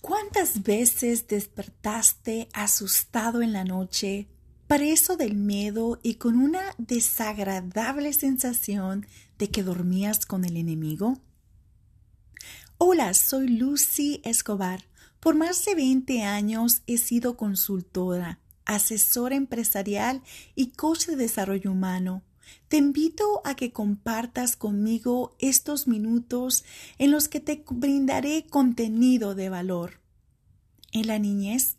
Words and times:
¿Cuántas 0.00 0.62
veces 0.62 1.26
despertaste 1.26 2.48
asustado 2.52 3.42
en 3.42 3.52
la 3.52 3.64
noche, 3.64 4.28
preso 4.68 5.16
del 5.16 5.34
miedo 5.34 5.98
y 6.04 6.14
con 6.14 6.36
una 6.36 6.62
desagradable 6.78 8.12
sensación 8.12 9.06
de 9.38 9.50
que 9.50 9.64
dormías 9.64 10.24
con 10.24 10.44
el 10.44 10.56
enemigo? 10.56 11.18
Hola, 12.78 13.12
soy 13.12 13.48
Lucy 13.48 14.20
Escobar. 14.24 14.84
Por 15.18 15.34
más 15.34 15.64
de 15.64 15.74
20 15.74 16.22
años 16.22 16.82
he 16.86 16.96
sido 16.96 17.36
consultora, 17.36 18.38
asesora 18.66 19.34
empresarial 19.34 20.22
y 20.54 20.68
coach 20.68 21.06
de 21.06 21.16
desarrollo 21.16 21.72
humano. 21.72 22.22
Te 22.68 22.76
invito 22.76 23.40
a 23.44 23.54
que 23.54 23.72
compartas 23.72 24.56
conmigo 24.56 25.34
estos 25.38 25.86
minutos 25.86 26.64
en 26.98 27.10
los 27.10 27.28
que 27.28 27.40
te 27.40 27.64
brindaré 27.70 28.46
contenido 28.48 29.34
de 29.34 29.48
valor. 29.48 30.00
En 30.92 31.06
la 31.06 31.18
niñez, 31.18 31.76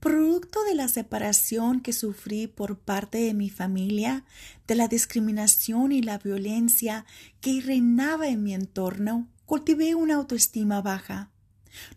producto 0.00 0.62
de 0.64 0.74
la 0.74 0.88
separación 0.88 1.80
que 1.80 1.92
sufrí 1.92 2.46
por 2.46 2.78
parte 2.78 3.18
de 3.18 3.34
mi 3.34 3.50
familia, 3.50 4.24
de 4.66 4.74
la 4.74 4.88
discriminación 4.88 5.92
y 5.92 6.02
la 6.02 6.18
violencia 6.18 7.06
que 7.40 7.60
reinaba 7.60 8.28
en 8.28 8.42
mi 8.42 8.54
entorno, 8.54 9.28
cultivé 9.46 9.94
una 9.94 10.16
autoestima 10.16 10.82
baja. 10.82 11.30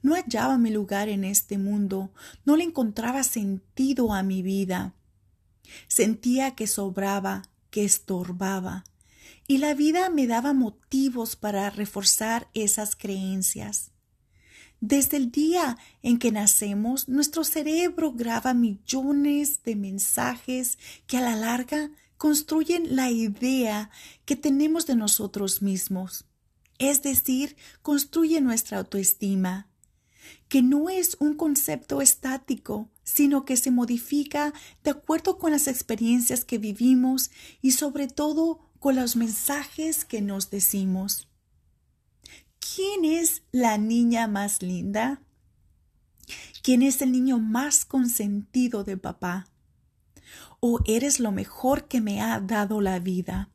No 0.02 0.16
hallaba 0.16 0.58
mi 0.58 0.72
lugar 0.72 1.09
en 1.09 1.23
este 1.23 1.58
mundo, 1.58 2.12
no 2.45 2.55
le 2.55 2.64
encontraba 2.64 3.23
sentido 3.23 4.14
a 4.14 4.23
mi 4.23 4.42
vida. 4.42 4.94
Sentía 5.88 6.55
que 6.55 6.67
sobraba, 6.67 7.44
que 7.76 7.84
estorbaba, 7.84 8.86
y 9.48 9.58
la 9.58 9.74
vida 9.74 10.10
me 10.10 10.28
daba 10.28 10.54
motivos 10.54 11.36
para 11.36 11.70
reforzar 11.70 12.48
esas 12.54 12.96
creencias. 12.96 13.92
Desde 14.80 15.18
el 15.18 15.30
día 15.30 15.78
en 16.02 16.18
que 16.18 16.32
nacemos, 16.32 17.10
nuestro 17.10 17.44
cerebro 17.44 18.14
graba 18.14 18.54
millones 18.54 19.62
de 19.64 19.76
mensajes 19.76 20.80
que 21.06 21.17
a 21.17 21.22
la 21.22 21.36
larga 21.36 21.92
construyen 22.16 22.95
la 22.95 23.12
idea 23.12 23.89
que 24.23 24.38
tenemos 24.38 24.88
de 24.88 24.95
nosotros 24.95 25.62
mismos, 25.62 26.23
es 26.80 27.04
decir, 27.04 27.58
construye 27.82 28.39
nuestra 28.39 28.78
autoestima 28.78 29.67
que 30.48 30.62
no 30.62 30.90
es 30.90 31.18
un 31.20 31.36
concepto 31.36 32.02
estático, 32.02 32.90
sino 33.04 33.45
que 33.45 33.58
se 33.58 33.72
modifica 33.72 34.54
de 34.84 34.92
acuerdo 34.92 35.38
con 35.38 35.52
las 35.52 35.67
experiencias 35.67 36.45
que 36.45 36.58
vivimos 36.58 37.32
y 37.62 37.72
sobre 37.72 38.08
todo 38.08 38.59
con 38.80 38.95
los 38.95 39.16
mensajes 39.16 40.06
que 40.06 40.22
nos 40.22 40.50
decimos. 40.50 41.28
¿Quién 42.59 43.06
es 43.06 43.44
la 43.52 43.78
niña 43.78 44.28
más 44.28 44.62
linda? 44.62 45.22
¿Quién 46.62 46.82
es 46.82 47.02
el 47.02 47.12
niño 47.12 47.38
más 47.39 47.86
consentido 47.86 48.84
de 48.84 48.98
papá? 48.98 49.48
¿O 50.60 50.80
eres 50.86 51.20
lo 51.20 51.32
mejor 51.32 51.88
que 51.88 52.02
me 52.02 52.22
ha 52.22 52.39
dado 52.39 52.82
la 52.82 53.00
vida? 53.00 53.50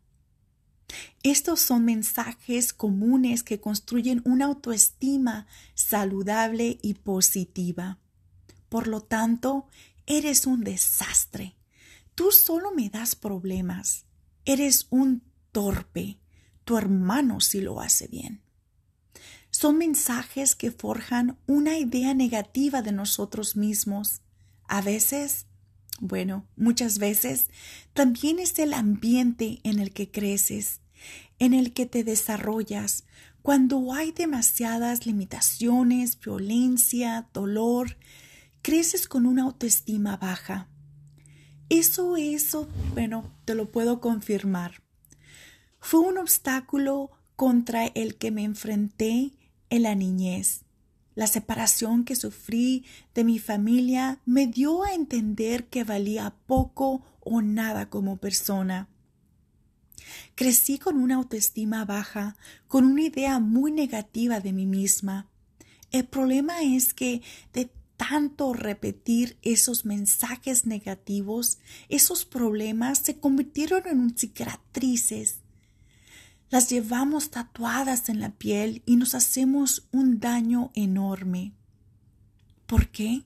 Estos 1.23 1.61
son 1.61 1.85
mensajes 1.85 2.73
comunes 2.73 3.43
que 3.43 3.61
construyen 3.61 4.23
una 4.25 4.47
autoestima 4.47 5.47
saludable 5.75 6.79
y 6.81 6.95
positiva. 6.95 7.99
Por 8.71 8.87
lo 8.87 9.03
tanto, 9.03 9.67
eres 10.07 10.47
un 10.47 10.65
desastre. 10.65 11.57
Tú 12.15 12.33
solo 12.33 12.73
me 12.73 12.89
das 12.89 13.17
problemas. 13.17 14.07
Eres 14.47 14.87
un 14.89 15.23
torpe. 15.53 16.19
Tu 16.65 16.79
hermano 16.79 17.41
sí 17.41 17.61
lo 17.61 17.81
hace 17.81 18.07
bien. 18.07 18.41
Son 19.51 19.77
mensajes 19.77 20.55
que 20.55 20.71
forjan 20.71 21.37
una 21.47 21.77
idea 21.77 22.15
negativa 22.15 22.81
de 22.81 22.93
nosotros 22.93 23.57
mismos. 23.57 24.23
A 24.69 24.81
veces, 24.81 25.47
bueno, 25.99 26.47
muchas 26.57 26.99
veces, 26.99 27.51
también 27.93 28.39
es 28.39 28.59
el 28.59 28.73
ambiente 28.73 29.61
en 29.65 29.81
el 29.81 29.93
que 29.93 30.11
creces 30.11 30.81
en 31.39 31.55
el 31.55 31.73
que 31.73 31.87
te 31.87 32.05
desarrollas, 32.05 33.05
cuando 33.43 33.93
hay 33.93 34.13
demasiadas 34.13 35.07
limitaciones, 35.07 36.19
violencia, 36.21 37.29
dolor, 37.33 37.97
creces 38.63 39.09
con 39.09 39.27
una 39.27 39.45
autoestima 39.45 40.17
baja. 40.17 40.69
Eso, 41.71 42.17
eso, 42.17 42.69
bueno, 42.93 43.33
te 43.45 43.55
lo 43.55 43.71
puedo 43.71 44.01
confirmar. 44.01 44.83
Fue 45.79 46.01
un 46.01 46.19
obstáculo 46.19 47.11
contra 47.37 47.87
el 47.87 48.17
que 48.17 48.31
me 48.31 48.45
enfrenté 48.45 49.33
en 49.71 49.85
la 49.85 49.95
niñez. 49.95 50.65
La 51.15 51.27
separación 51.27 52.05
que 52.05 52.17
sufrí 52.17 52.85
de 53.15 53.25
mi 53.25 53.39
familia 53.39 54.21
me 54.27 54.47
dio 54.47 54.85
a 54.85 54.93
entender 54.93 55.69
que 55.69 55.85
valía 55.85 56.35
poco 56.47 57.03
o 57.21 57.41
nada 57.41 57.89
como 57.89 58.19
persona. 58.19 58.89
Crecí 60.35 60.79
con 60.79 60.97
una 60.97 61.17
autoestima 61.17 61.85
baja, 61.85 62.37
con 62.69 62.85
una 62.85 63.03
idea 63.03 63.39
muy 63.39 63.73
negativa 63.73 64.41
de 64.41 64.53
mí 64.53 64.67
misma. 64.67 65.29
El 65.91 66.07
problema 66.07 66.63
es 66.63 66.95
que 66.95 67.23
de 67.53 67.71
tanto 67.97 68.55
repetir 68.55 69.37
esos 69.43 69.85
mensajes 69.85 70.65
negativos, 70.65 71.59
esos 71.89 72.25
problemas 72.25 72.99
se 72.99 73.19
convirtieron 73.19 73.87
en 73.87 74.17
cicatrices. 74.17 75.41
Las 76.49 76.71
llevamos 76.71 77.31
tatuadas 77.31 78.09
en 78.09 78.21
la 78.21 78.31
piel 78.31 78.83
y 78.87 78.97
nos 78.97 79.15
hacemos 79.15 79.87
un 79.93 80.19
daño 80.19 80.71
enorme. 80.75 81.53
¿Por 82.67 82.89
qué? 82.89 83.23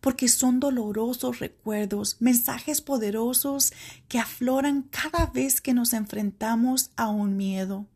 Porque 0.00 0.28
son 0.28 0.60
dolorosos 0.60 1.38
recuerdos, 1.38 2.16
mensajes 2.20 2.80
poderosos 2.80 3.72
que 4.08 4.18
afloran 4.18 4.82
cada 4.82 5.26
vez 5.26 5.60
que 5.60 5.74
nos 5.74 5.92
enfrentamos 5.92 6.90
a 6.96 7.08
un 7.08 7.36
miedo, 7.36 7.86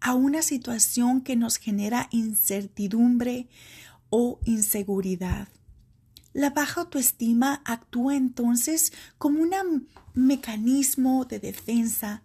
a 0.00 0.14
una 0.14 0.42
situación 0.42 1.20
que 1.20 1.36
nos 1.36 1.56
genera 1.56 2.08
incertidumbre 2.10 3.48
o 4.10 4.40
inseguridad. 4.44 5.48
La 6.32 6.50
baja 6.50 6.82
autoestima 6.82 7.62
actúa 7.64 8.14
entonces 8.14 8.92
como 9.16 9.40
un 9.40 9.88
mecanismo 10.12 11.24
de 11.24 11.40
defensa. 11.40 12.22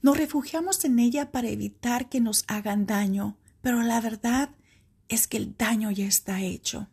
Nos 0.00 0.16
refugiamos 0.16 0.82
en 0.86 0.98
ella 0.98 1.30
para 1.30 1.48
evitar 1.48 2.08
que 2.08 2.20
nos 2.20 2.44
hagan 2.48 2.86
daño, 2.86 3.36
pero 3.60 3.82
la 3.82 4.00
verdad 4.00 4.50
es 5.08 5.26
que 5.26 5.36
el 5.36 5.56
daño 5.58 5.90
ya 5.90 6.06
está 6.06 6.40
hecho. 6.40 6.88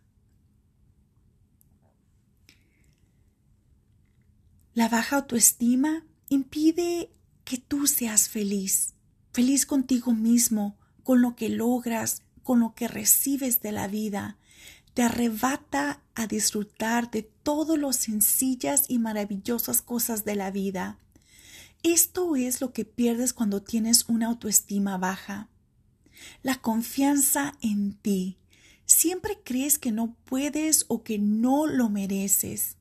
La 4.78 4.90
baja 4.90 5.16
autoestima 5.16 6.06
impide 6.30 7.10
que 7.46 7.58
tú 7.58 7.88
seas 7.88 8.30
feliz, 8.30 8.94
feliz 9.34 9.66
contigo 9.66 10.14
mismo, 10.14 10.78
con 11.02 11.20
lo 11.24 11.36
que 11.36 11.50
logras, 11.50 12.22
con 12.44 12.60
lo 12.60 12.76
que 12.76 12.88
recibes 12.88 13.60
de 13.62 13.72
la 13.72 13.88
vida. 13.88 14.38
Te 14.94 15.02
arrebata 15.02 16.04
a 16.14 16.28
disfrutar 16.28 17.10
de 17.10 17.24
todas 17.24 17.80
las 17.80 17.96
sencillas 17.96 18.86
y 18.88 19.00
maravillosas 19.00 19.82
cosas 19.82 20.26
de 20.26 20.36
la 20.36 20.52
vida. 20.52 21.00
Esto 21.82 22.36
es 22.36 22.62
lo 22.62 22.72
que 22.72 22.86
pierdes 22.86 23.34
cuando 23.34 23.64
tienes 23.64 24.06
una 24.08 24.28
autoestima 24.28 25.00
baja. 25.00 25.50
La 26.44 26.62
confianza 26.62 27.58
en 27.62 27.94
ti. 27.94 28.38
Siempre 28.86 29.40
crees 29.44 29.80
que 29.80 29.92
no 29.92 30.16
puedes 30.24 30.86
o 30.88 31.02
que 31.02 31.18
no 31.18 31.66
lo 31.66 31.90
mereces 31.90 32.77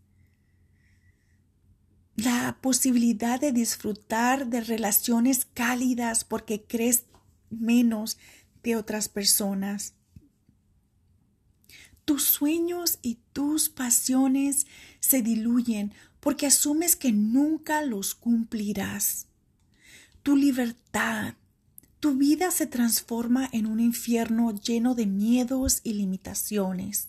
la 2.17 2.57
posibilidad 2.63 3.39
de 3.39 3.53
disfrutar 3.53 4.47
de 4.49 4.63
relaciones 4.63 5.47
cálidas 5.53 6.25
porque 6.25 6.63
crees 6.63 7.05
menos 7.51 8.19
de 8.63 8.77
otras 8.77 9.09
personas. 9.09 9.95
Tus 12.07 12.23
sueños 12.23 12.99
y 13.03 13.19
tus 13.33 13.69
pasiones 13.69 14.67
se 15.01 15.23
diluyen 15.23 15.93
porque 16.21 16.47
asumes 16.47 16.97
que 16.97 17.13
nunca 17.13 17.83
los 17.83 18.15
cumplirás. 18.15 19.27
Tu 20.23 20.37
libertad, 20.37 21.35
tu 22.01 22.15
vida 22.15 22.51
se 22.51 22.67
transforma 22.67 23.49
en 23.53 23.67
un 23.67 23.79
infierno 23.79 24.53
lleno 24.53 24.95
de 24.95 25.07
miedos 25.07 25.81
y 25.85 25.93
limitaciones. 25.93 27.09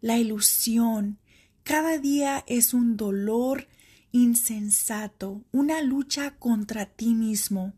La 0.00 0.18
ilusión 0.18 1.18
cada 1.62 1.98
día 1.98 2.44
es 2.48 2.74
un 2.74 2.96
dolor 2.96 3.68
insensato, 4.12 5.42
una 5.50 5.82
lucha 5.82 6.36
contra 6.38 6.86
ti 6.86 7.14
mismo. 7.14 7.72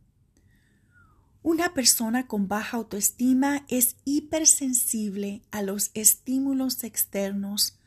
Una 1.42 1.74
persona 1.74 2.26
con 2.26 2.48
baja 2.48 2.76
autoestima 2.76 3.64
es 3.68 3.96
hipersensible 4.04 5.42
a 5.50 5.62
los 5.62 5.90
estímulos 5.94 6.82
externos, 6.84 7.78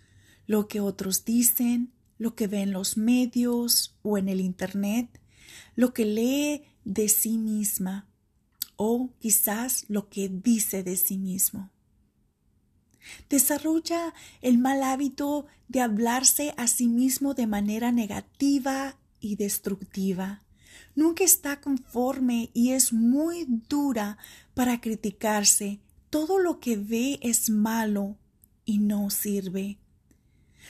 lo 0.46 0.68
que 0.68 0.80
otros 0.80 1.26
dicen, 1.26 1.92
lo 2.18 2.36
que 2.36 2.48
ve 2.48 2.62
en 2.62 2.72
los 2.72 2.98
medios 2.98 3.98
o 4.02 4.18
en 4.18 4.30
el 4.30 4.40
Internet, 4.40 5.20
lo 5.76 5.94
que 5.94 6.06
lee 6.06 6.64
de 6.86 7.10
sí 7.10 7.38
misma 7.38 8.08
o 8.76 9.10
quizás 9.20 9.86
lo 9.90 10.10
que 10.10 10.30
dice 10.30 10.84
de 10.84 10.96
sí 10.96 11.18
mismo. 11.18 11.70
Desarrolla 13.30 14.14
el 14.42 14.58
mal 14.58 14.84
hábito 14.84 15.46
de 15.68 15.82
hablarse 15.82 16.54
a 16.58 16.68
sí 16.68 16.88
mismo 16.88 17.34
de 17.34 17.48
manera 17.48 17.92
negativa 17.92 18.98
y 19.20 19.36
destructiva. 19.36 20.44
Nunca 20.96 21.24
está 21.24 21.62
conforme 21.62 22.50
y 22.54 22.72
es 22.72 22.94
muy 22.94 23.46
dura 23.70 24.18
para 24.54 24.82
criticarse. 24.82 25.80
Todo 26.10 26.40
lo 26.40 26.60
que 26.60 26.78
ve 26.78 27.20
es 27.22 27.50
malo 27.50 28.18
y 28.66 28.80
no 28.80 29.10
sirve. 29.10 29.78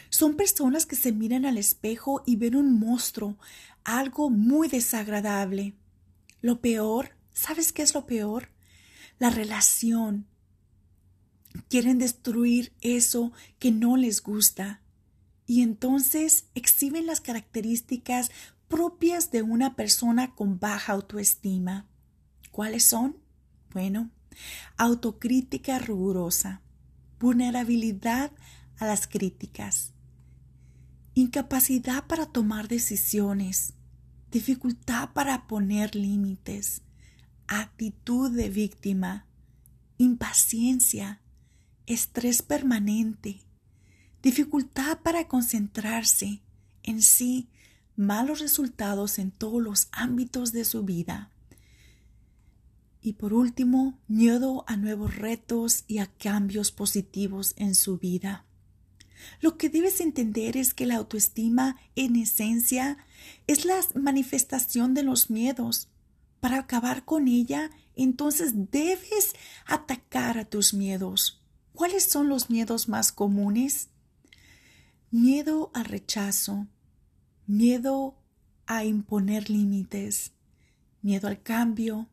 Son 0.10 0.36
personas 0.36 0.86
que 0.86 0.96
se 0.96 1.12
miran 1.12 1.46
al 1.46 1.58
espejo 1.58 2.24
y 2.26 2.36
ven 2.36 2.56
un 2.56 2.80
monstruo, 2.80 3.38
algo 3.84 4.30
muy 4.30 4.68
desagradable. 4.68 5.76
Lo 6.42 6.62
peor, 6.62 7.12
¿sabes 7.34 7.74
qué 7.74 7.82
es 7.82 7.94
lo 7.94 8.06
peor? 8.06 8.50
La 9.20 9.30
relación. 9.30 10.28
Quieren 11.70 11.98
destruir 12.00 12.74
eso 12.82 13.32
que 13.60 13.72
no 13.72 13.98
les 13.98 14.22
gusta 14.22 14.82
y 15.46 15.62
entonces 15.62 16.46
exhiben 16.56 17.06
las 17.06 17.22
características 17.22 18.32
propias 18.68 19.32
de 19.32 19.42
una 19.42 19.76
persona 19.76 20.36
con 20.36 20.60
baja 20.60 20.94
autoestima. 20.94 21.88
¿Cuáles 22.52 22.84
son? 22.84 23.18
Bueno, 23.72 24.12
autocrítica 24.78 25.80
rigurosa, 25.80 26.62
vulnerabilidad 27.20 28.32
a 28.78 28.86
las 28.86 29.08
críticas, 29.08 29.94
incapacidad 31.14 32.06
para 32.08 32.26
tomar 32.28 32.68
decisiones, 32.68 33.74
dificultad 34.32 35.14
para 35.14 35.48
poner 35.48 35.96
límites, 35.96 36.82
actitud 37.48 38.32
de 38.32 38.50
víctima, 38.50 39.26
impaciencia, 39.98 41.22
estrés 41.88 42.42
permanente, 42.42 43.40
dificultad 44.22 45.00
para 45.00 45.28
concentrarse 45.28 46.42
en 46.84 47.02
sí, 47.02 47.50
malos 47.96 48.40
resultados 48.40 49.18
en 49.18 49.32
todos 49.32 49.62
los 49.62 49.88
ámbitos 49.92 50.52
de 50.52 50.66
su 50.66 50.84
vida. 50.84 51.32
Y 53.02 53.14
por 53.14 53.34
último, 53.34 54.00
miedo 54.08 54.66
a 54.68 54.76
nuevos 54.76 55.16
retos 55.16 55.86
y 55.88 56.00
a 56.00 56.08
cambios 56.08 56.72
positivos 56.72 57.54
en 57.56 57.74
su 57.74 57.98
vida. 57.98 58.46
Lo 59.42 59.58
que 59.58 59.70
debes 59.70 60.02
entender 60.02 60.58
es 60.58 60.74
que 60.74 60.86
la 60.86 60.98
autoestima, 60.98 61.78
en 61.96 62.18
esencia, 62.18 62.98
es 63.48 63.66
la 63.66 63.80
manifestación 63.96 64.94
de 64.94 65.04
los 65.04 65.30
miedos. 65.30 65.90
Para 66.40 66.60
acabar 66.60 67.06
con 67.06 67.28
ella, 67.28 67.72
entonces 67.96 68.72
debes 68.72 69.34
atacar 69.66 70.38
a 70.38 70.46
tus 70.46 70.74
miedos. 70.74 71.42
¿Cuáles 71.78 72.06
son 72.06 72.28
los 72.28 72.50
miedos 72.50 72.90
más 72.90 73.12
comunes? 73.12 73.90
Miedo 75.12 75.70
al 75.76 75.86
rechazo, 75.86 76.66
miedo 77.46 78.16
a 78.66 78.84
imponer 78.84 79.52
límites, 79.52 80.32
miedo 81.04 81.28
al 81.28 81.44
cambio, 81.44 82.10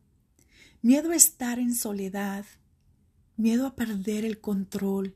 miedo 0.83 1.09
a 1.09 1.15
estar 1.15 1.57
en 1.57 1.73
soledad, 1.73 2.45
miedo 3.37 3.65
a 3.65 3.73
perder 3.73 4.23
el 4.23 4.39
control, 4.39 5.15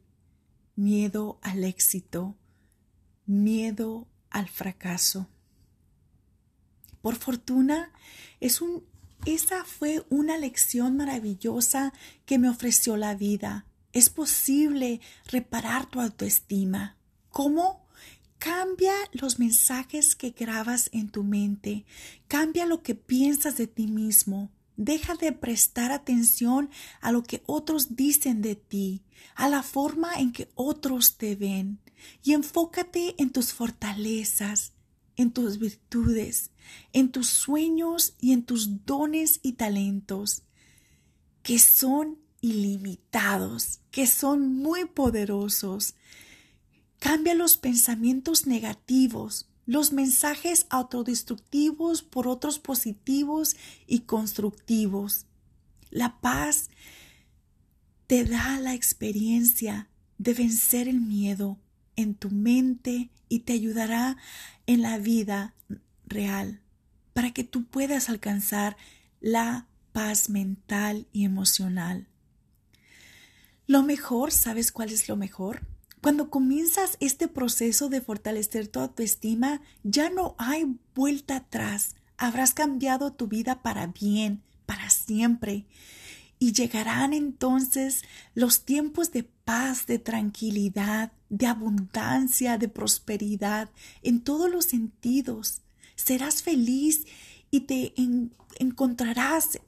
miedo 0.76 1.38
al 1.44 1.64
éxito, 1.64 2.36
miedo 3.28 4.08
al 4.32 4.50
fracaso. 4.50 5.30
Por 7.04 7.18
fortuna, 7.18 7.94
es 8.40 8.62
un, 8.62 8.84
esa 9.26 9.64
fue 9.64 10.04
una 10.10 10.40
lección 10.40 10.98
maravillosa 10.98 11.94
que 12.26 12.40
me 12.40 12.50
ofreció 12.50 12.98
la 12.98 13.14
vida. 13.14 13.68
Es 13.94 14.10
posible 14.10 15.02
reparar 15.26 15.90
tu 15.90 16.00
autoestima. 16.00 16.98
¿Cómo? 17.30 17.88
Cambia 18.38 18.94
los 19.12 19.40
mensajes 19.40 20.16
que 20.16 20.30
grabas 20.32 20.90
en 20.94 21.10
tu 21.10 21.24
mente. 21.24 21.86
Cambia 22.28 22.66
lo 22.66 22.84
que 22.84 22.96
piensas 22.96 23.58
de 23.58 23.68
ti 23.68 23.88
mismo. 23.88 24.52
Deja 24.78 25.16
de 25.16 25.34
prestar 25.34 25.92
atención 25.92 26.70
a 27.02 27.12
lo 27.12 27.24
que 27.24 27.44
otros 27.46 27.98
dicen 27.98 28.42
de 28.42 28.56
ti, 28.56 29.04
a 29.36 29.50
la 29.50 29.62
forma 29.62 30.14
en 30.20 30.32
que 30.32 30.50
otros 30.56 31.18
te 31.18 31.36
ven, 31.36 31.82
y 32.24 32.32
enfócate 32.32 33.16
en 33.18 33.32
tus 33.32 33.52
fortalezas, 33.52 34.72
en 35.18 35.32
tus 35.32 35.60
virtudes, 35.60 36.52
en 36.94 37.12
tus 37.12 37.28
sueños 37.28 38.14
y 38.22 38.32
en 38.32 38.44
tus 38.44 38.86
dones 38.86 39.42
y 39.44 39.54
talentos, 39.54 40.44
que 41.44 41.60
son 41.60 42.18
ilimitados, 42.42 43.80
que 43.92 44.08
son 44.08 44.56
muy 44.56 44.86
poderosos. 44.86 45.96
Cambia 47.00 47.34
los 47.34 47.58
pensamientos 47.58 48.48
negativos 48.48 49.50
los 49.70 49.94
mensajes 49.94 50.66
autodestructivos 50.72 52.02
por 52.02 52.28
otros 52.28 52.58
positivos 52.58 53.56
y 53.86 54.00
constructivos. 54.00 55.28
La 55.92 56.20
paz 56.22 56.72
te 58.08 58.26
da 58.26 58.60
la 58.60 58.74
experiencia 58.74 59.88
de 60.18 60.34
vencer 60.34 60.88
el 60.88 61.00
miedo 61.00 61.60
en 61.96 62.16
tu 62.16 62.32
mente 62.32 63.12
y 63.28 63.42
te 63.42 63.54
ayudará 63.54 64.18
en 64.66 64.82
la 64.82 64.98
vida 64.98 65.54
real 66.08 66.62
para 67.14 67.30
que 67.30 67.44
tú 67.44 67.66
puedas 67.66 68.10
alcanzar 68.10 68.76
la 69.22 69.68
paz 69.92 70.30
mental 70.30 71.06
y 71.14 71.26
emocional. 71.26 72.08
Lo 73.70 73.84
mejor, 73.84 74.32
¿sabes 74.32 74.72
cuál 74.72 74.90
es 74.90 75.08
lo 75.08 75.16
mejor? 75.16 75.62
Cuando 76.02 76.32
comienzas 76.32 76.98
este 77.02 77.28
proceso 77.28 77.88
de 77.88 78.02
fortalecer 78.02 78.68
tu 78.68 78.80
autoestima, 78.80 79.62
ya 79.84 80.10
no 80.10 80.34
hay 80.40 80.76
vuelta 80.96 81.36
atrás. 81.36 81.96
Habrás 82.18 82.56
cambiado 82.56 83.14
tu 83.14 83.28
vida 83.28 83.62
para 83.62 83.86
bien, 83.86 84.42
para 84.66 84.90
siempre. 84.90 85.68
Y 86.40 86.54
llegarán 86.54 87.14
entonces 87.14 88.02
los 88.34 88.66
tiempos 88.66 89.12
de 89.12 89.22
paz, 89.22 89.86
de 89.86 90.00
tranquilidad, 90.00 91.12
de 91.30 91.46
abundancia, 91.46 92.58
de 92.58 92.70
prosperidad, 92.70 93.70
en 94.02 94.22
todos 94.22 94.50
los 94.50 94.66
sentidos. 94.66 95.62
Serás 95.96 96.42
feliz 96.42 97.06
y 97.52 97.60
te 97.60 97.94
encontrarás 98.58 99.60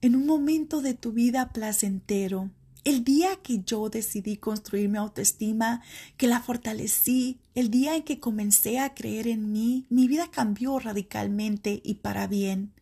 en 0.00 0.16
un 0.16 0.26
momento 0.26 0.82
de 0.82 0.94
tu 0.94 1.12
vida 1.12 1.52
placentero. 1.52 2.50
El 2.86 3.02
día 3.02 3.34
que 3.42 3.64
yo 3.64 3.88
decidí 3.88 4.36
construir 4.36 4.88
mi 4.88 4.96
autoestima, 4.96 5.82
que 6.16 6.28
la 6.28 6.40
fortalecí, 6.40 7.40
el 7.56 7.68
día 7.68 7.96
en 7.96 8.04
que 8.04 8.20
comencé 8.20 8.78
a 8.78 8.94
creer 8.94 9.26
en 9.26 9.50
mí, 9.50 9.86
mi 9.90 10.06
vida 10.06 10.30
cambió 10.30 10.78
radicalmente 10.78 11.80
y 11.82 11.94
para 11.94 12.28
bien. 12.28 12.72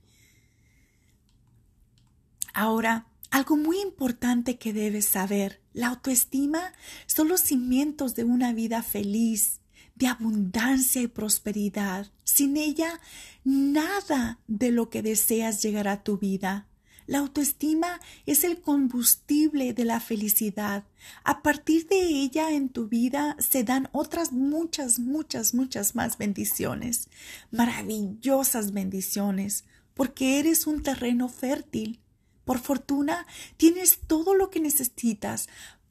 Ahora, 2.53 3.07
algo 3.31 3.57
muy 3.57 3.81
importante 3.81 4.59
que 4.59 4.75
debes 4.75 5.07
saber, 5.07 5.63
la 5.73 5.87
autoestima 5.87 6.75
son 7.07 7.29
los 7.29 7.41
cimientos 7.41 8.15
de 8.15 8.25
una 8.25 8.53
vida 8.53 8.83
feliz, 8.83 9.63
de 9.95 10.09
abundancia 10.09 11.01
y 11.01 11.09
prosperidad. 11.09 12.13
Sin 12.25 12.59
ella, 12.59 13.01
nada 13.43 14.39
de 14.49 14.71
lo 14.71 14.91
que 14.91 15.01
deseas 15.01 15.63
llegará 15.63 15.93
a 15.93 16.05
tu 16.05 16.19
vida. 16.19 16.67
La 17.07 17.19
autoestima 17.19 18.01
es 18.25 18.45
el 18.45 18.61
combustible 18.61 19.75
de 19.75 19.85
la 19.85 20.01
felicidad. 20.01 20.85
A 21.23 21.43
partir 21.43 21.87
de 21.87 22.01
ella 22.01 22.53
en 22.53 22.71
tu 22.71 22.89
vida 22.89 23.37
se 23.39 23.63
dan 23.63 23.89
otras 23.93 24.33
muchas, 24.33 24.99
muchas, 24.99 25.53
muchas 25.53 25.95
más 25.95 26.17
bendiciones, 26.17 27.09
maravillosas 27.51 28.73
bendiciones, 28.73 29.65
porque 29.93 30.39
eres 30.39 30.67
un 30.67 30.83
terreno 30.83 31.29
fértil. 31.29 32.01
Por 32.45 32.59
fortuna, 32.59 33.27
tienes 33.57 34.01
todo 34.07 34.35
lo 34.35 34.51
que 34.51 34.61
necesitas 34.61 35.49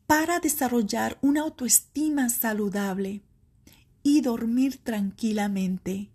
para 0.07 0.39
desarrollar 0.39 1.17
una 1.21 1.41
autoestima 1.41 2.29
saludable 2.29 3.21
y 4.01 4.21
dormir 4.21 4.77
tranquilamente. 4.83 6.12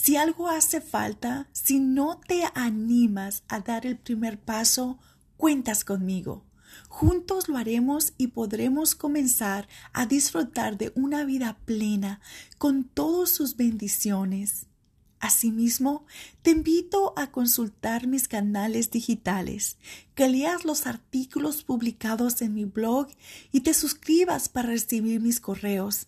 Si 0.00 0.14
algo 0.14 0.48
hace 0.48 0.80
falta, 0.80 1.48
si 1.52 1.80
no 1.80 2.20
te 2.20 2.44
animas 2.54 3.42
a 3.48 3.58
dar 3.58 3.84
el 3.84 3.98
primer 3.98 4.38
paso, 4.38 5.00
cuentas 5.36 5.84
conmigo. 5.84 6.46
Juntos 6.88 7.48
lo 7.48 7.56
haremos 7.56 8.12
y 8.16 8.28
podremos 8.28 8.94
comenzar 8.94 9.66
a 9.92 10.06
disfrutar 10.06 10.78
de 10.78 10.92
una 10.94 11.24
vida 11.24 11.58
plena 11.64 12.20
con 12.58 12.84
todas 12.84 13.30
sus 13.30 13.56
bendiciones. 13.56 14.66
Asimismo, 15.18 16.06
te 16.42 16.52
invito 16.52 17.12
a 17.16 17.32
consultar 17.32 18.06
mis 18.06 18.28
canales 18.28 18.92
digitales, 18.92 19.78
que 20.14 20.28
leas 20.28 20.64
los 20.64 20.86
artículos 20.86 21.64
publicados 21.64 22.40
en 22.40 22.54
mi 22.54 22.66
blog 22.66 23.08
y 23.50 23.62
te 23.62 23.74
suscribas 23.74 24.48
para 24.48 24.68
recibir 24.68 25.20
mis 25.20 25.40
correos 25.40 26.06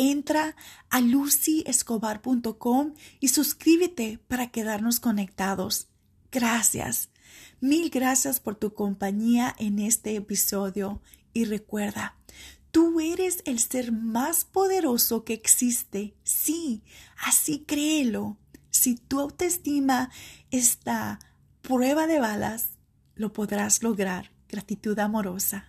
entra 0.00 0.56
a 0.88 1.00
lucyescobar.com 1.00 2.94
y 3.20 3.28
suscríbete 3.28 4.18
para 4.28 4.50
quedarnos 4.50 4.98
conectados. 4.98 5.88
Gracias. 6.32 7.10
Mil 7.60 7.90
gracias 7.90 8.40
por 8.40 8.56
tu 8.56 8.72
compañía 8.72 9.54
en 9.58 9.78
este 9.78 10.16
episodio 10.16 11.02
y 11.34 11.44
recuerda, 11.44 12.16
Tú 12.70 13.00
eres 13.00 13.42
el 13.46 13.58
ser 13.58 13.90
más 13.90 14.44
poderoso 14.44 15.24
que 15.24 15.32
existe. 15.32 16.14
Sí, 16.22 16.84
así 17.26 17.64
créelo. 17.66 18.36
Si 18.70 18.94
tu 18.94 19.18
autoestima 19.18 20.10
está 20.52 21.18
prueba 21.62 22.06
de 22.06 22.20
balas, 22.20 22.78
lo 23.16 23.32
podrás 23.32 23.82
lograr. 23.82 24.30
Gratitud 24.48 24.96
amorosa. 25.00 25.66